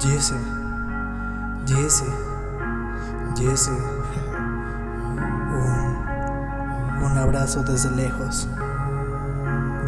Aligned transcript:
Jesse, 0.00 0.34
Jesse, 1.66 2.04
Jesse. 3.36 3.72
Un, 5.50 7.04
un 7.04 7.18
abrazo 7.18 7.64
desde 7.64 7.90
lejos. 7.90 8.46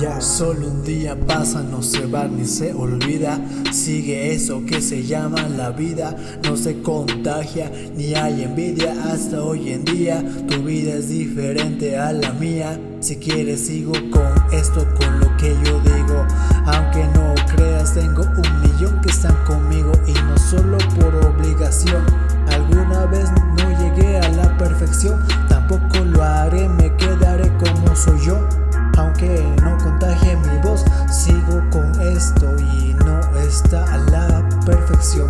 Ya, 0.00 0.20
solo 0.20 0.66
un 0.66 0.82
día 0.82 1.14
pasa, 1.14 1.62
no 1.62 1.80
se 1.80 2.06
va 2.06 2.26
ni 2.26 2.44
se 2.44 2.72
olvida. 2.72 3.38
Sigue 3.70 4.34
eso 4.34 4.64
que 4.66 4.80
se 4.80 5.04
llama 5.04 5.46
la 5.48 5.70
vida, 5.70 6.16
no 6.42 6.56
se 6.56 6.82
contagia 6.82 7.70
ni 7.94 8.14
hay 8.14 8.42
envidia. 8.42 8.94
Hasta 9.12 9.44
hoy 9.44 9.72
en 9.72 9.84
día 9.84 10.24
tu 10.48 10.64
vida 10.64 10.94
es 10.94 11.08
diferente 11.10 11.96
a 11.96 12.12
la 12.12 12.32
mía. 12.32 12.80
Si 12.98 13.16
quieres, 13.16 13.66
sigo 13.66 13.92
con 14.10 14.32
esto, 14.52 14.86
con 14.98 15.20
lo 15.20 15.36
que 15.36 15.54
yo 15.64 15.78
digo. 15.80 16.26
Aunque 16.66 17.04
no 17.14 17.34
creas, 17.54 17.94
tengo 17.94 18.22
un 18.22 18.60
millón 18.60 19.00
que 19.00 19.08
están 19.08 19.36
conmigo 19.44 19.92
y 20.06 20.12
no 20.12 20.36
solo 20.38 20.78
por 20.98 21.14
obligación. 21.26 22.04
Alguna 22.52 23.06
vez 23.06 23.30
no 23.30 23.70
llegué 23.78 24.18
a 24.18 24.28
la 24.30 24.56
perfección, 24.58 25.20
tampoco 25.48 25.98
lo 26.04 26.22
haré, 26.22 26.68
me 26.68 26.94
quedaré 26.96 27.50
como 27.58 27.94
soy 27.94 28.20
yo. 28.20 28.48
Aunque 28.96 29.44
no 29.62 29.78
contagie 29.78 30.36
mi 30.36 30.58
voz, 30.62 30.84
sigo 31.10 31.62
con 31.70 32.00
esto 32.00 32.46
y 32.58 32.94
no 32.94 33.20
está 33.38 33.84
a 33.94 33.98
la 33.98 34.48
perfección. 34.66 35.28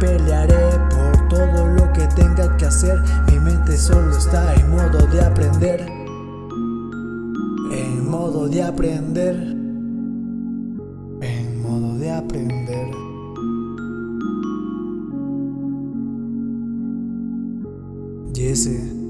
Pelearé 0.00 0.78
por 0.90 1.28
todo 1.28 1.66
lo 1.66 1.92
que 1.92 2.06
tenga 2.08 2.56
que 2.56 2.66
hacer, 2.66 3.00
mi 3.30 3.38
mente 3.38 3.76
solo 3.76 4.16
está 4.16 4.54
en 4.54 4.70
modo 4.70 5.06
de 5.06 5.24
aprender. 5.24 5.86
En 7.70 8.10
modo 8.10 8.48
de 8.48 8.62
aprender. 8.62 9.55
Aprender. 12.16 12.90
Jesse. 18.34 19.05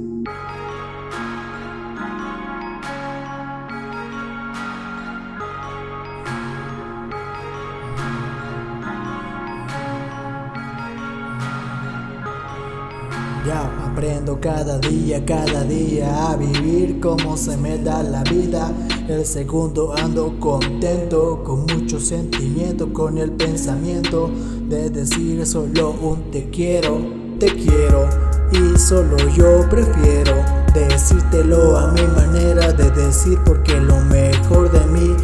Ya 13.47 13.71
aprendo 13.87 14.41
cada 14.41 14.77
día, 14.81 15.25
cada 15.25 15.63
día 15.63 16.33
a 16.33 16.37
vivir 16.37 16.99
como 16.99 17.37
se 17.37 17.57
me 17.57 17.79
da 17.79 18.03
la 18.03 18.25
vida. 18.25 18.73
El 19.09 19.25
segundo 19.25 19.95
ando 19.97 20.41
contento, 20.41 21.45
con 21.45 21.61
mucho 21.61 22.01
sentimiento, 22.01 22.93
con 22.93 23.19
el 23.19 23.31
pensamiento 23.31 24.29
de 24.69 24.91
decir 24.91 25.47
solo 25.47 25.91
un 25.91 26.29
te 26.33 26.51
quiero, 26.51 26.99
te 27.39 27.47
quiero. 27.47 28.09
Y 28.51 28.77
solo 28.77 29.17
yo 29.29 29.69
prefiero 29.71 30.35
decírtelo 30.75 31.79
a 31.79 31.93
mi 31.93 32.03
manera 32.03 32.73
de 32.73 32.91
decir 32.91 33.39
porque 33.45 33.79
lo 33.81 34.01
mejor 34.01 34.73
de 34.73 34.85
mí, 34.87 35.17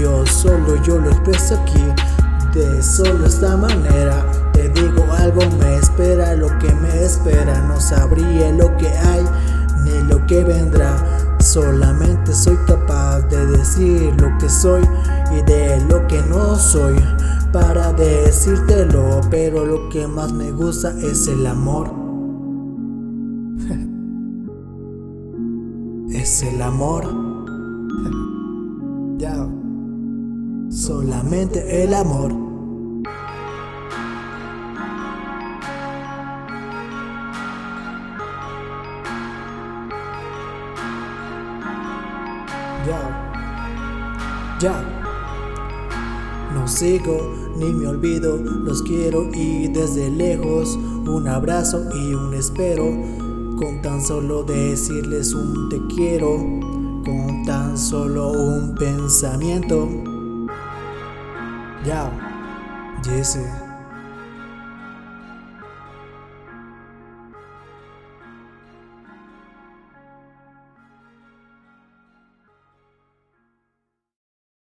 yo 0.00 0.24
solo 0.24 0.82
yo 0.84 0.98
lo 0.98 1.10
expreso 1.10 1.56
aquí, 1.56 1.84
de 2.54 2.82
solo 2.82 3.26
esta 3.26 3.58
manera. 3.58 4.47
Te 4.58 4.68
digo 4.70 5.04
algo, 5.12 5.40
me 5.60 5.76
espera 5.76 6.34
lo 6.34 6.48
que 6.58 6.74
me 6.74 7.04
espera. 7.04 7.60
No 7.68 7.80
sabría 7.80 8.50
lo 8.50 8.76
que 8.76 8.88
hay 8.88 9.24
ni 9.84 10.02
lo 10.08 10.26
que 10.26 10.42
vendrá. 10.42 10.96
Solamente 11.38 12.34
soy 12.34 12.56
capaz 12.66 13.20
de 13.28 13.46
decir 13.46 14.20
lo 14.20 14.36
que 14.38 14.48
soy 14.48 14.82
y 15.30 15.42
de 15.42 15.80
lo 15.88 16.04
que 16.08 16.20
no 16.22 16.56
soy. 16.56 16.96
Para 17.52 17.92
decírtelo, 17.92 19.20
pero 19.30 19.64
lo 19.64 19.88
que 19.90 20.08
más 20.08 20.32
me 20.32 20.50
gusta 20.50 20.92
es 21.02 21.28
el 21.28 21.46
amor. 21.46 21.92
es 26.10 26.42
el 26.42 26.60
amor. 26.62 27.04
ya. 29.18 29.48
Solamente 30.68 31.84
el 31.84 31.94
amor. 31.94 32.47
Ya, 42.88 44.58
ya. 44.58 44.82
No 46.54 46.66
sigo 46.66 47.34
ni 47.54 47.66
me 47.66 47.86
olvido, 47.86 48.38
los 48.38 48.82
quiero 48.82 49.28
y 49.34 49.68
desde 49.68 50.10
lejos 50.10 50.76
un 51.06 51.28
abrazo 51.28 51.84
y 51.94 52.14
un 52.14 52.32
espero. 52.32 52.86
Con 53.58 53.82
tan 53.82 54.00
solo 54.00 54.42
decirles 54.42 55.34
un 55.34 55.68
te 55.68 55.78
quiero, 55.94 56.38
con 57.04 57.42
tan 57.44 57.76
solo 57.76 58.30
un 58.30 58.74
pensamiento. 58.74 59.86
Ya, 61.84 62.10
Jesse. 63.04 63.67